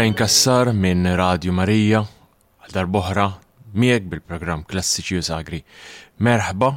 [0.00, 1.98] Rejn Kassar minn Radio Marija
[2.64, 3.24] għal darboħra
[3.82, 5.58] miegħek bil-programm Klassiċi u Sagri.
[6.24, 6.70] Merħba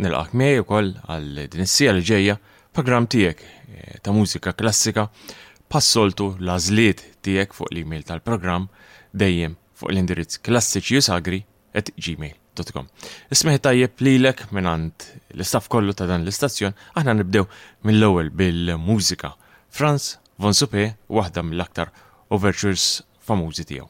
[0.00, 2.38] nilqak miegħi wkoll għal din is-sija li ġejja
[2.72, 5.04] programm tiegħek eh, ta' mużika klassika
[5.68, 8.70] passoltu l-għażliet tiegħek fuq l-email tal-programm
[9.12, 11.42] dejjem fuq l-indirizz klassiċi u sagri
[11.76, 12.86] et gmail.com.
[13.28, 17.44] Ismeħi tajjeb lilek minnant l-istaff kollu ta' dan l-istazzjon, aħna nibdew
[17.90, 19.34] mill-ewwel bil-mużika.
[19.68, 21.92] Franz von Supe, waħda mill-aktar
[22.30, 23.82] Overtures de til.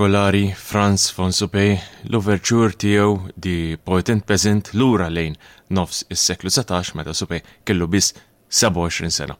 [0.00, 1.74] partikolari Franz von Suppey
[2.08, 5.34] l-overture tiegħu di Poetent Peasant lura lejn
[5.76, 8.14] nofs is-seklu 17 meta Suppey kellu biss
[8.48, 9.36] 27 sena.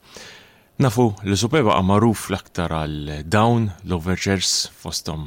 [0.85, 5.25] Nafu li Suppey baqa' magħruf l-aktar għal down l-overtures fosthom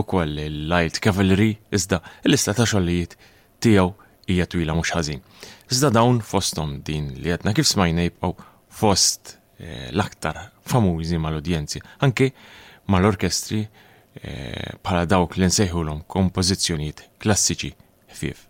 [0.00, 3.12] ukoll il-Light Cavalry iżda l-lista ta' xogħlijiet
[3.66, 3.92] tiegħu
[4.32, 5.20] hija twila mhux ħażin.
[5.68, 8.48] Iżda down fosthom din li għedna kif smajna jibqgħu
[8.80, 12.32] fost eh, l-aktar famużi mal-udjenzi, anke
[12.88, 13.66] mal-orkestri
[14.20, 17.72] Eh, bħala dawk li nsejħulhom kompożizzjonijiet klassiċi
[18.12, 18.48] ħfief.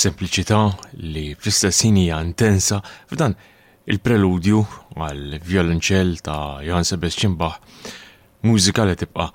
[0.00, 0.58] sempliċità
[1.12, 3.34] li fl-istessin intensa f'dan
[3.92, 4.58] il-preludju
[4.96, 7.58] għal violonċell ta' Johann Sebastian Bach,
[8.46, 9.26] mużika li tibqa'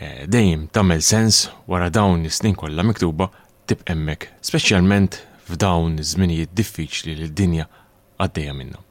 [0.00, 3.28] eh, dejjem tagħmel sens wara dawn is-snin kollha miktuba
[3.68, 5.20] tibqemmek, speċjalment
[5.50, 7.68] f'dawn iż-żminijiet diffiċli li d-dinja
[8.22, 8.81] għaddejja minnhom.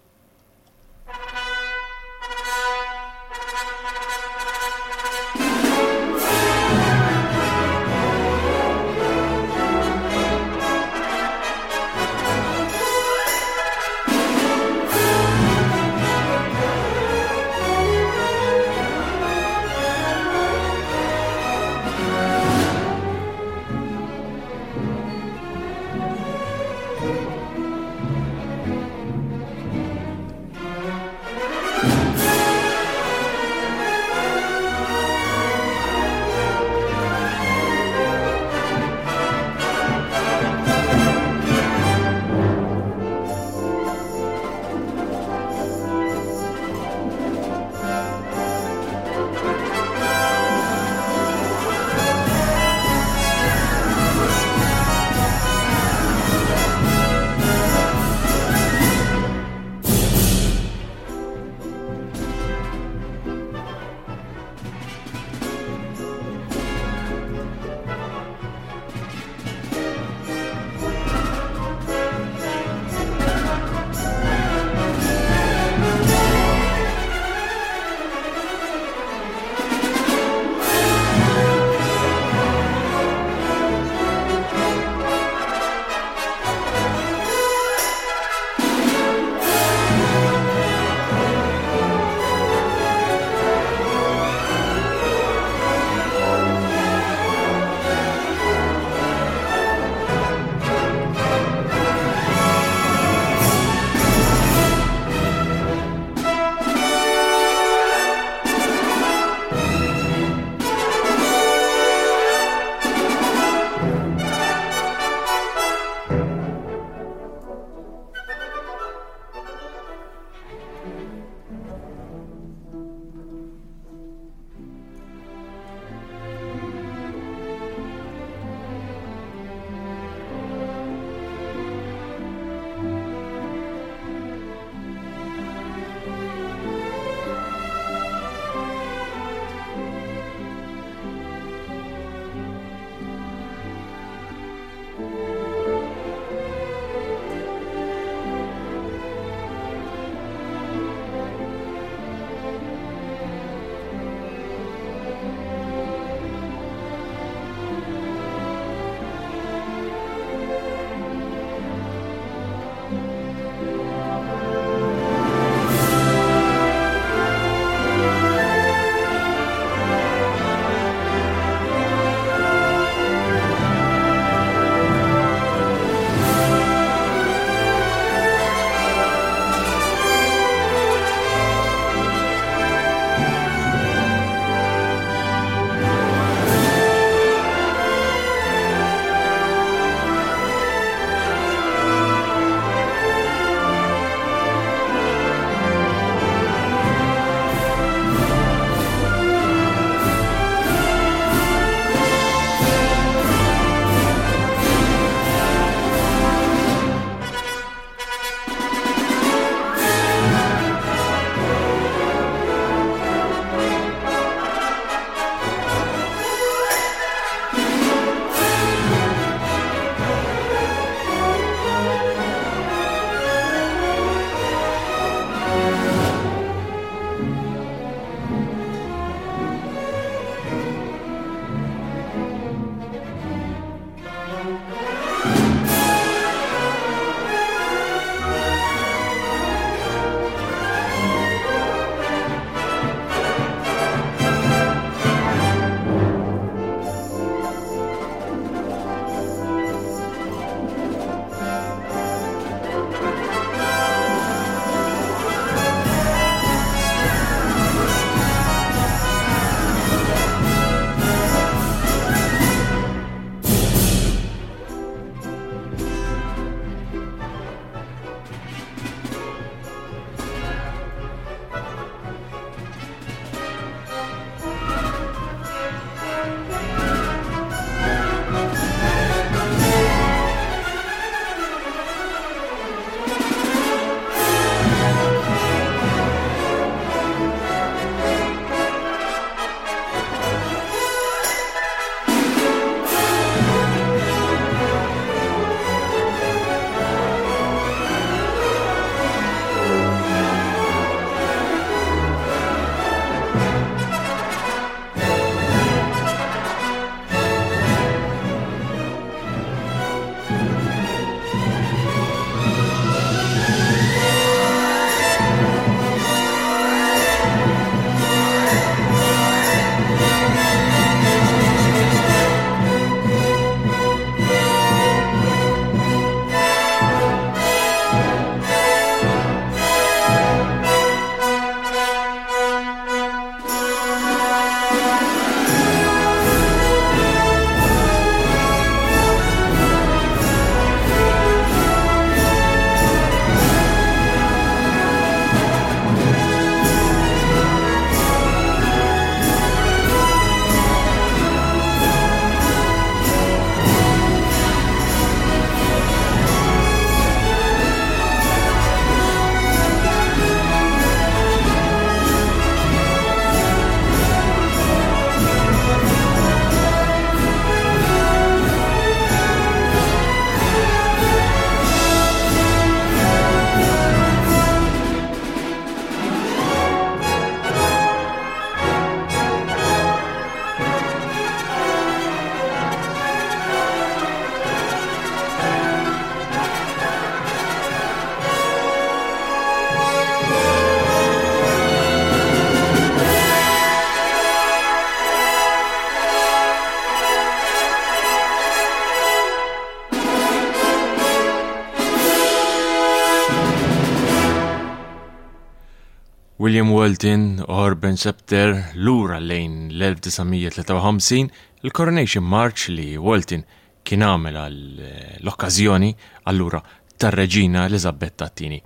[406.51, 411.29] William Walton oħor Ben Septer lura lejn l-1953
[411.63, 413.45] il-Coronation March li Walton
[413.87, 414.89] kien għamel eh,
[415.21, 415.93] l-okkazjoni
[416.27, 416.59] allura
[416.99, 418.59] tar-reġina Elizabetta Tini.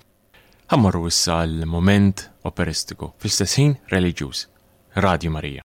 [0.73, 4.47] Ħammarru issa l-moment operistiku fil stessin religjus.
[4.97, 5.05] reliġjuż.
[5.05, 5.67] Radio Marija.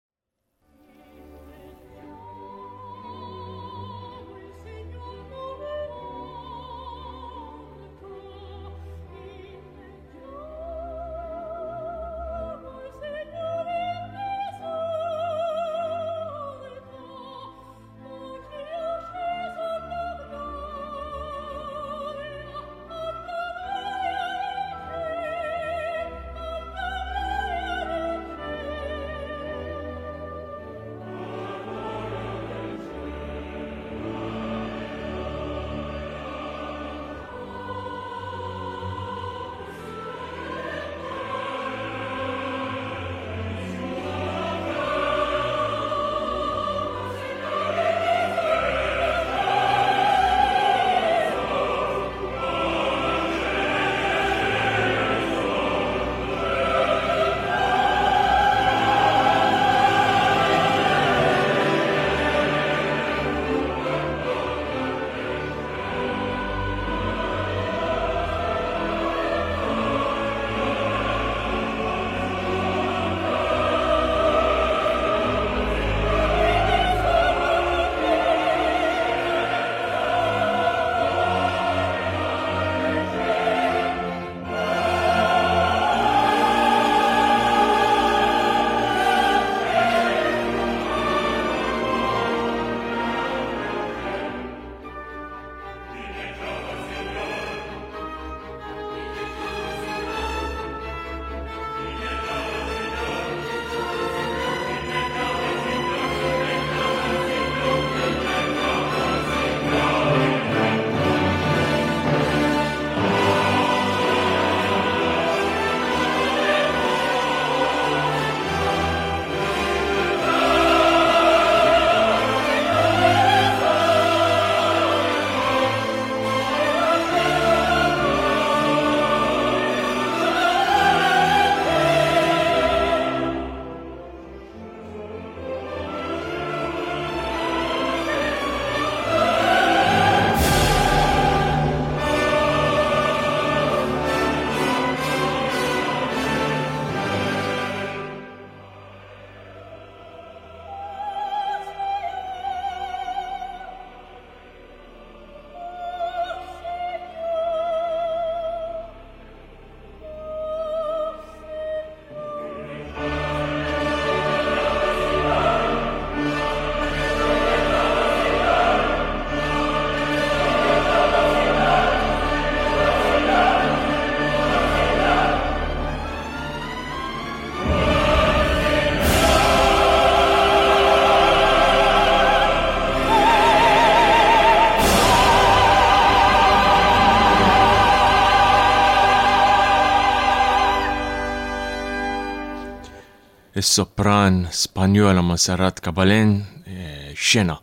[193.63, 196.31] is-sopran Spanjola Monserrat Cabalen
[196.67, 197.55] eh, xena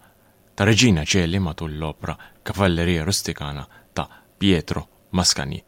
[0.57, 4.09] ta' Reġina Ċelli matul l-opra Kavallerija Rustikana ta'
[4.41, 5.61] Pietro Mascani.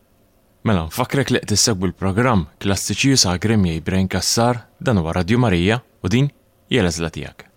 [0.64, 6.06] Mela, nfakrek li tissegbu l-programm klassiċi sa' Gremjej Brain Kassar dan huwa Radio Marija u
[6.08, 6.30] din
[6.70, 7.51] jela zlatijak.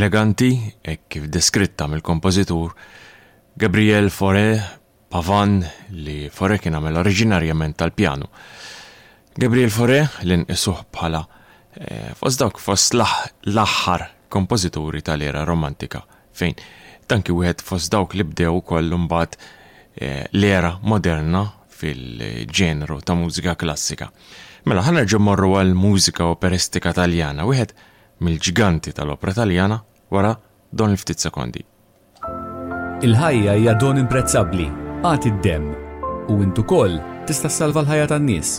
[0.00, 2.70] eleganti, e kif deskritta mill-kompożitur
[3.60, 4.46] Gabriel Fore
[5.12, 5.58] Pavan
[5.92, 8.24] li Fore kien għamel oriġinarjament tal-pjanu.
[9.36, 16.00] Gabriel Fore l-inqisuh bħala e, fost dawk fost l-aħħar kompożituri tal-era romantika
[16.32, 16.54] fejn
[17.10, 24.08] tanki wieħed fost dawk li bdew ukoll mbagħad e, l-era moderna fil-ġenru ta' mużika klassika.
[24.64, 27.74] Mela ħanerġu morru għal mużika operistika taljana, wieħed
[28.24, 30.36] mill-ġiganti tal-opera taljana wara
[30.70, 31.64] don l ftit sekondi.
[33.06, 34.66] Il-ħajja hija don imprezzabbli,
[35.06, 35.70] għati id-dem
[36.34, 38.58] u intu kol tista' salva l-ħajja tan-nies.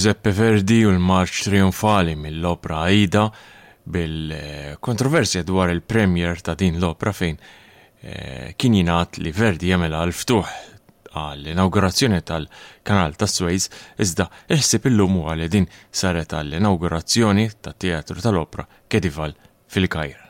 [0.00, 3.26] Giuseppe Verdi u l-marċ trionfali mill-opra Aida
[3.92, 7.36] bil-kontroversja dwar il-premier ta' din l-opra fejn
[8.08, 10.54] eh, kien jingħad li Verdi jagħmel għal-ftuħ
[11.12, 13.68] għall-inaugurazzjoni tal-kanal ta' Suez,
[14.00, 19.36] iżda iħsib illum għal din saret għall-inaugurazzjoni tat-teatru tal-opra Kedival
[19.76, 20.29] fil-Kajra.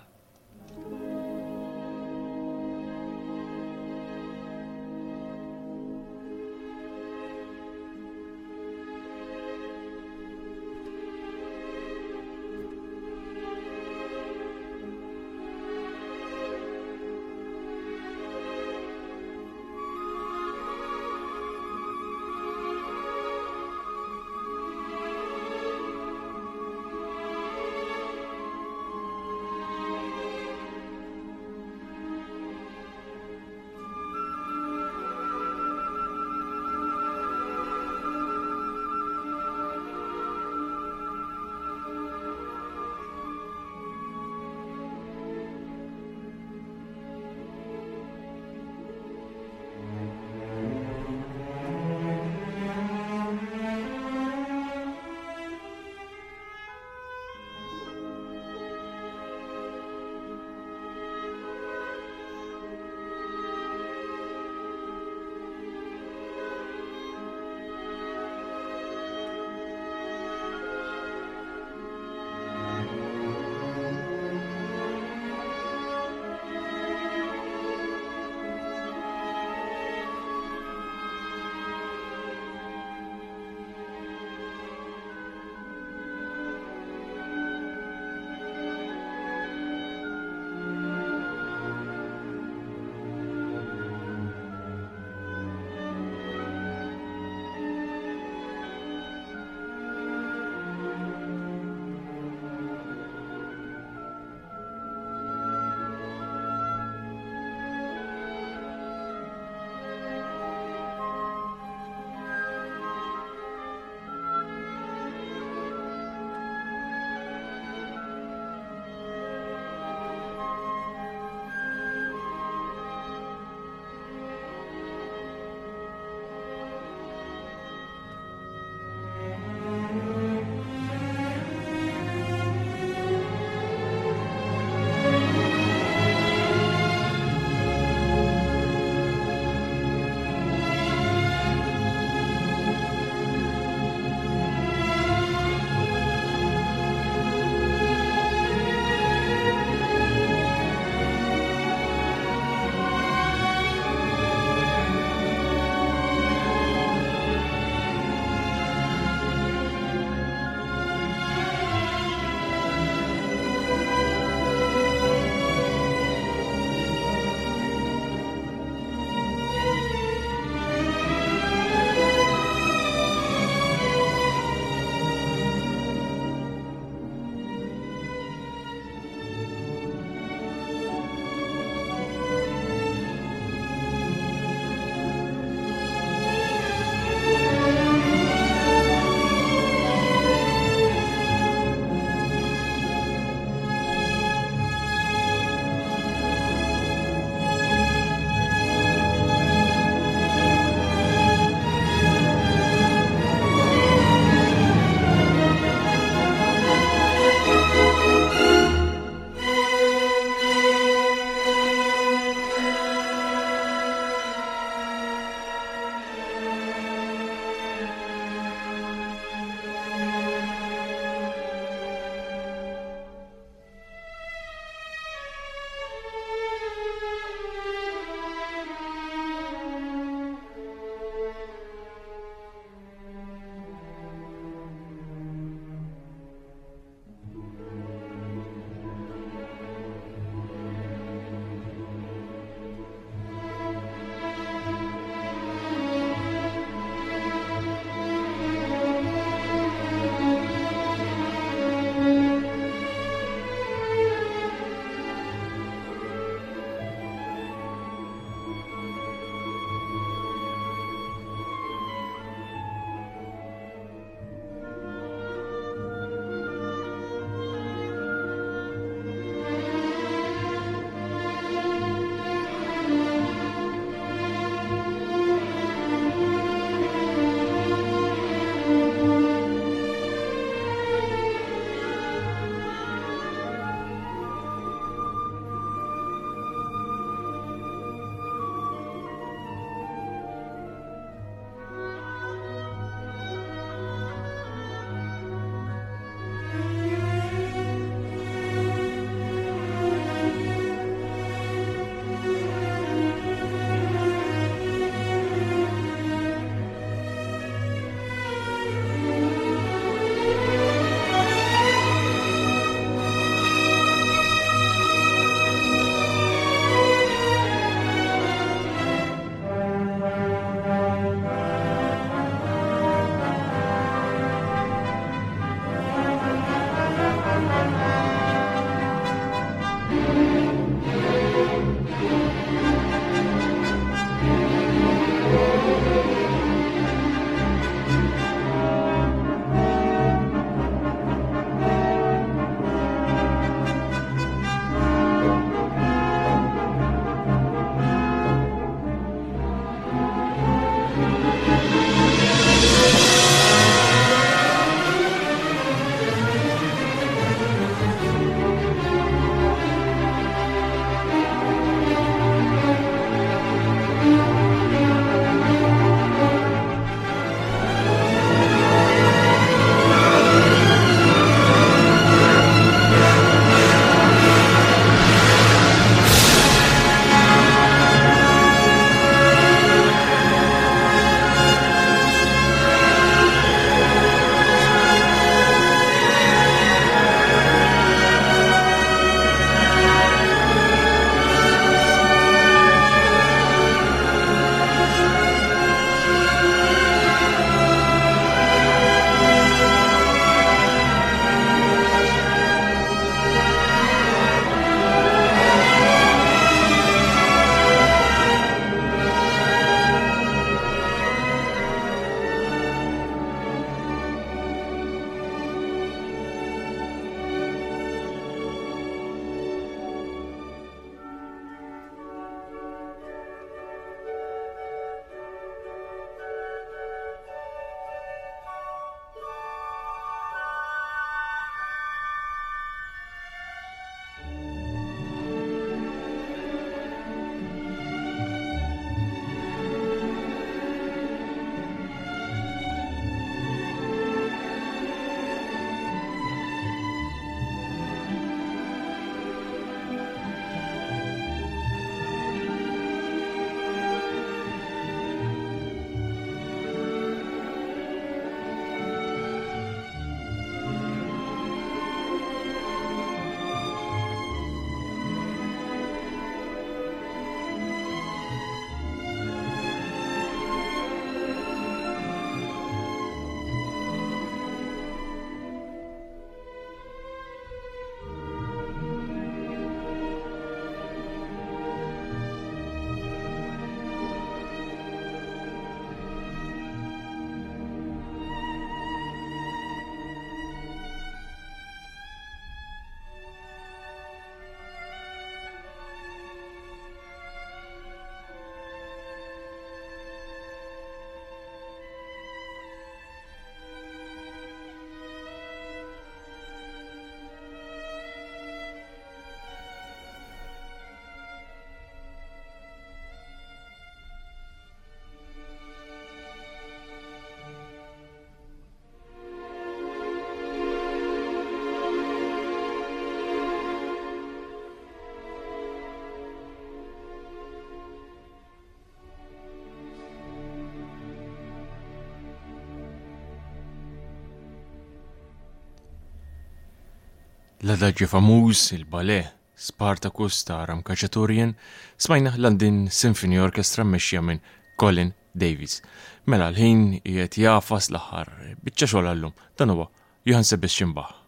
[537.63, 539.17] l adagġi famuż il-bale
[539.65, 541.53] Spartacus ta' Aram Kaċaturjen
[542.01, 544.41] smajna London Symphony Orchestra mmexxija minn
[544.81, 545.13] Colin
[545.45, 545.83] Davis.
[546.25, 548.33] Mela l-ħin qiegħed jafas l-aħħar
[548.65, 549.91] biċċa xogħol għallum dan huwa
[550.25, 551.20] Johann Sebastian Bach.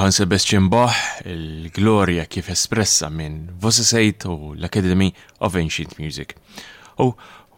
[0.00, 0.96] Johann Sebastian Bach,
[1.28, 5.10] il-glorja kif espressa minn Vossesejt u l-Academy
[5.44, 6.32] of Ancient Music.
[6.96, 7.10] U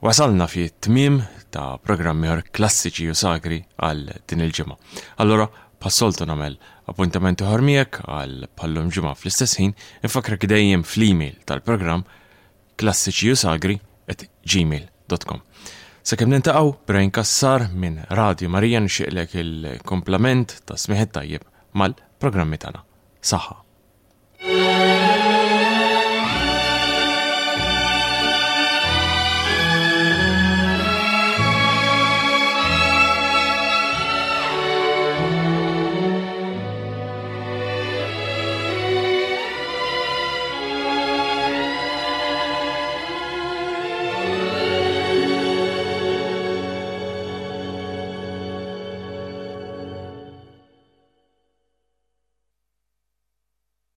[0.02, 1.20] wasalna fi tmim
[1.54, 4.74] ta' programmi ħor klassiċi u sagri għal din il-ġimma.
[5.22, 5.46] Allora,
[5.78, 6.58] passoltu namel
[6.90, 12.02] appuntament uħor għal pallum ġimma fl-istess ħin, infakra dejjem fl-email tal-programm
[12.82, 13.78] klassiċi u sagri
[14.10, 15.40] at gmail.com.
[16.02, 21.46] Sakemm nintaqgħu Brejn Kassar minn Radio Marijan xieqlek il komplement ta' smiħet tajjeb
[21.78, 22.70] mal programmi tagħna.
[23.34, 23.71] Saħħa.